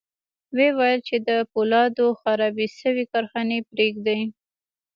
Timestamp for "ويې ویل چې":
0.55-1.15